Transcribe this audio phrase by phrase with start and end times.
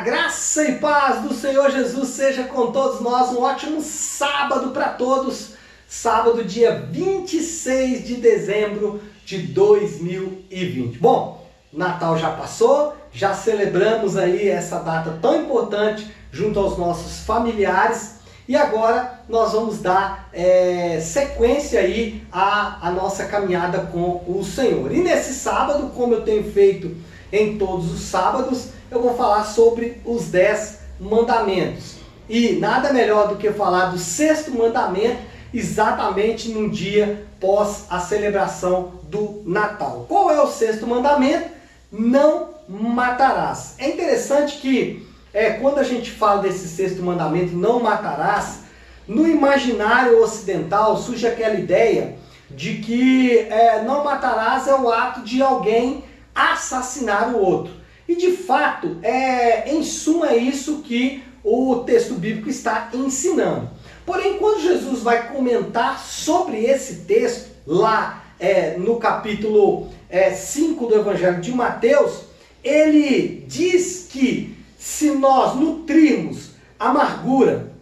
[0.00, 3.30] graça e paz do Senhor Jesus seja com todos nós.
[3.30, 5.50] Um ótimo sábado para todos.
[5.86, 10.98] Sábado, dia 26 de dezembro de 2020.
[10.98, 18.20] Bom, Natal já passou, já celebramos aí essa data tão importante junto aos nossos familiares.
[18.48, 24.90] E agora nós vamos dar é, sequência aí à, à nossa caminhada com o Senhor.
[24.92, 26.96] E nesse sábado, como eu tenho feito
[27.32, 31.96] em todos os sábados, eu vou falar sobre os dez mandamentos.
[32.28, 35.18] E nada melhor do que falar do sexto mandamento
[35.52, 40.06] exatamente num dia pós a celebração do Natal.
[40.08, 41.48] Qual é o sexto mandamento?
[41.90, 43.74] Não matarás.
[43.78, 48.60] É interessante que é, quando a gente fala desse sexto mandamento, não matarás,
[49.08, 52.16] no imaginário ocidental surge aquela ideia
[52.48, 57.72] de que é, não matarás é o ato de alguém assassinar o outro.
[58.08, 63.70] E de fato, é, em suma, é isso que o texto bíblico está ensinando.
[64.04, 70.94] Porém, quando Jesus vai comentar sobre esse texto, lá é, no capítulo é, 5 do
[70.96, 72.22] Evangelho de Mateus,
[72.64, 77.72] ele diz que se nós nutrirmos amargura,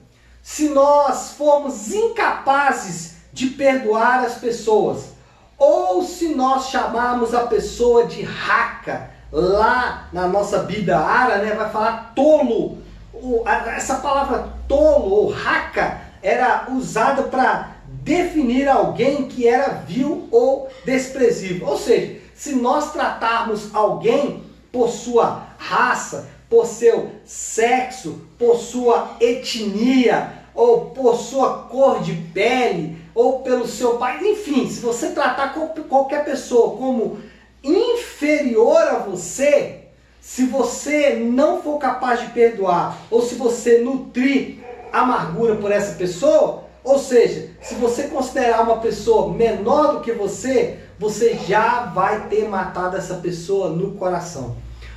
[0.43, 5.13] se nós formos incapazes de perdoar as pessoas,
[5.57, 5.98] ou
[6.39, 12.79] nós chamarmos a pessoa de raca, lá na nossa Bíblia árabe, né, vai falar tolo.
[13.13, 20.29] O, a, essa palavra tolo ou raca era usada para definir alguém que era vil
[20.31, 21.67] ou desprezível.
[21.67, 30.35] Ou seja, se nós tratarmos alguém por sua raça, por seu sexo, por sua etnia,
[30.55, 35.53] ou por sua cor de pele, ou pelo seu pai, enfim, se você tratar
[35.89, 37.19] qualquer pessoa como
[37.65, 39.87] inferior a você,
[40.21, 44.61] se você não for capaz de perdoar, ou se você nutrir
[44.93, 50.79] amargura por essa pessoa, ou seja, se você considerar uma pessoa menor do que você,
[50.97, 54.55] você já vai ter matado essa pessoa no coração.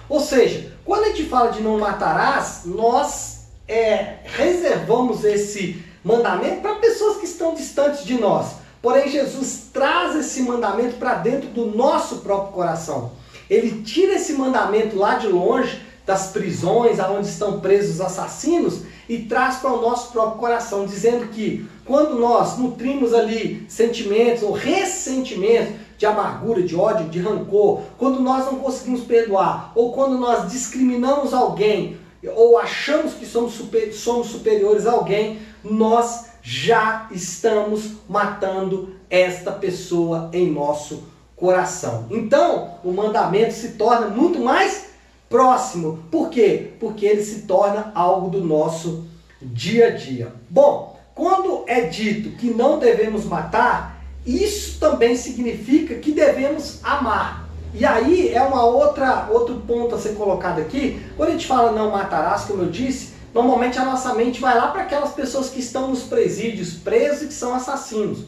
[0.07, 6.75] Ou seja, quando a gente fala de não matarás, nós é, reservamos esse mandamento para
[6.75, 8.55] pessoas que estão distantes de nós.
[8.81, 13.11] Porém, Jesus traz esse mandamento para dentro do nosso próprio coração.
[13.49, 19.19] Ele tira esse mandamento lá de longe, das prisões, aonde estão presos os assassinos, e
[19.19, 25.73] traz para o nosso próprio coração, dizendo que quando nós nutrimos ali sentimentos ou ressentimentos
[25.97, 31.33] de amargura, de ódio, de rancor, quando nós não conseguimos perdoar, ou quando nós discriminamos
[31.33, 39.51] alguém, ou achamos que somos, super, somos superiores a alguém, nós já estamos matando esta
[39.51, 41.03] pessoa em nosso
[41.35, 42.07] coração.
[42.11, 44.91] Então, o mandamento se torna muito mais
[45.29, 46.03] próximo.
[46.11, 46.73] Por quê?
[46.79, 49.05] Porque ele se torna algo do nosso
[49.41, 50.31] dia a dia.
[50.49, 57.49] Bom, quando é dito que não devemos matar, isso também significa que devemos amar.
[57.73, 61.01] E aí é uma outra outro ponto a ser colocado aqui.
[61.15, 64.67] Quando a gente fala não matarás, como eu disse, normalmente a nossa mente vai lá
[64.67, 68.25] para aquelas pessoas que estão nos presídios, presos e que são assassinos.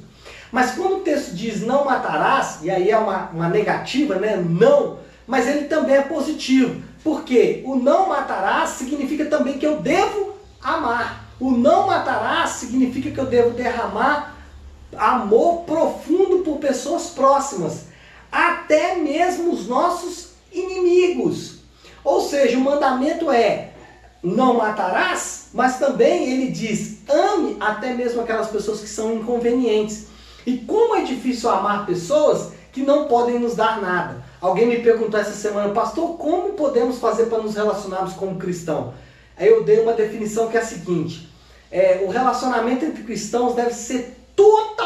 [0.52, 4.38] Mas quando o texto diz não matarás, e aí é uma, uma negativa, né?
[4.38, 6.82] Não, mas ele também é positivo.
[7.04, 11.26] Porque o não matarás significa também que eu devo amar.
[11.40, 14.36] O não matarás significa que eu devo derramar
[14.98, 17.88] amor profundo por pessoas próximas,
[18.34, 21.60] até mesmo os nossos inimigos.
[22.04, 23.70] Ou seja, o mandamento é
[24.24, 30.08] não matarás, mas também ele diz: ame até mesmo aquelas pessoas que são inconvenientes.
[30.46, 34.24] E como é difícil amar pessoas que não podem nos dar nada.
[34.42, 38.94] Alguém me perguntou essa semana, pastor, como podemos fazer para nos relacionarmos como cristão?
[39.38, 41.30] Aí eu dei uma definição que é a seguinte:
[41.72, 44.23] é, o relacionamento entre cristãos deve ser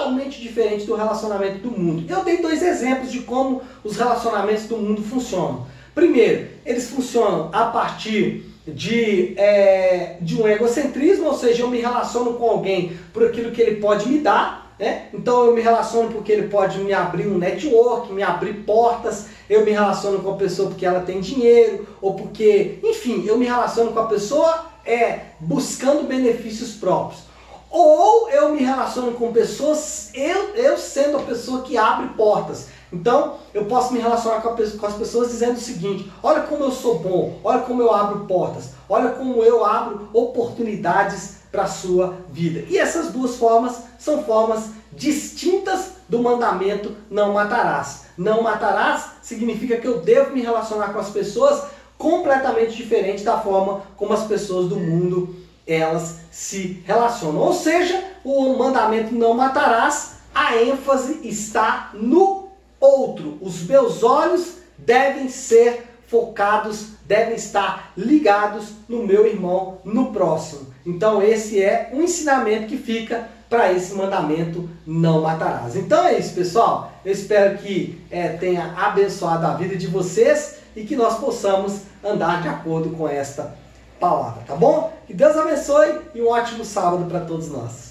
[0.08, 2.06] totalmente diferente do relacionamento do mundo.
[2.08, 5.68] Eu dei dois exemplos de como os relacionamentos do mundo funcionam.
[5.94, 12.34] Primeiro, eles funcionam a partir de, é, de um egocentrismo, ou seja, eu me relaciono
[12.34, 15.08] com alguém por aquilo que ele pode me dar, né?
[15.14, 19.66] Então eu me relaciono porque ele pode me abrir um network, me abrir portas, eu
[19.66, 23.92] me relaciono com a pessoa porque ela tem dinheiro, ou porque, enfim, eu me relaciono
[23.92, 27.27] com a pessoa é, buscando benefícios próprios.
[27.70, 32.68] Ou eu me relaciono com pessoas, eu, eu sendo a pessoa que abre portas.
[32.92, 36.72] Então, eu posso me relacionar com, com, as pessoas dizendo o seguinte: olha como eu
[36.72, 42.18] sou bom, olha como eu abro portas, olha como eu abro oportunidades para a sua
[42.30, 42.64] vida.
[42.70, 48.06] E essas duas formas são formas distintas do mandamento não matarás.
[48.18, 51.66] Não matarás significa que eu devo me relacionar com as pessoas
[51.98, 55.36] completamente diferente da forma como as pessoas do mundo
[55.68, 57.42] elas se relacionam.
[57.42, 62.48] Ou seja, o mandamento não matarás, a ênfase está no
[62.80, 63.38] outro.
[63.42, 70.68] Os meus olhos devem ser focados, devem estar ligados no meu irmão, no próximo.
[70.86, 75.76] Então esse é um ensinamento que fica para esse mandamento não matarás.
[75.76, 76.92] Então é isso, pessoal.
[77.04, 82.42] Eu espero que é, tenha abençoado a vida de vocês e que nós possamos andar
[82.42, 83.56] de acordo com esta
[84.00, 84.94] palavra, tá bom?
[85.06, 87.87] Que Deus abençoe e um ótimo sábado para todos nós.